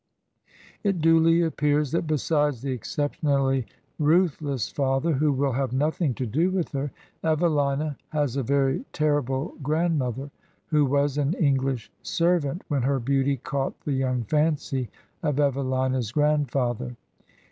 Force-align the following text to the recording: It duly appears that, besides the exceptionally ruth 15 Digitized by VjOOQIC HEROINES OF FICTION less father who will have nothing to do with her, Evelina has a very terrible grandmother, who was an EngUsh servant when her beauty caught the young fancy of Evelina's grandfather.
It 0.83 0.99
duly 0.99 1.43
appears 1.43 1.91
that, 1.91 2.07
besides 2.07 2.63
the 2.63 2.71
exceptionally 2.71 3.67
ruth 3.99 4.31
15 4.31 4.39
Digitized 4.39 4.39
by 4.41 4.41
VjOOQIC 4.41 4.41
HEROINES 4.41 4.41
OF 4.41 4.41
FICTION 4.41 4.47
less 4.47 4.69
father 4.71 5.13
who 5.13 5.31
will 5.31 5.51
have 5.51 5.73
nothing 5.73 6.13
to 6.15 6.25
do 6.25 6.49
with 6.49 6.71
her, 6.71 6.91
Evelina 7.23 7.97
has 8.09 8.35
a 8.35 8.41
very 8.41 8.85
terrible 8.93 9.53
grandmother, 9.61 10.31
who 10.69 10.85
was 10.87 11.19
an 11.19 11.33
EngUsh 11.33 11.89
servant 12.01 12.63
when 12.67 12.81
her 12.81 12.99
beauty 12.99 13.37
caught 13.37 13.79
the 13.81 13.93
young 13.93 14.23
fancy 14.23 14.89
of 15.21 15.39
Evelina's 15.39 16.11
grandfather. 16.11 16.95